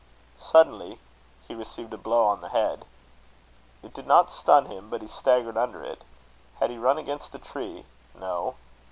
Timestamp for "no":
8.15-8.55